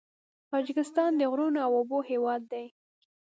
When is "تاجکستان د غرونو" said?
0.51-1.59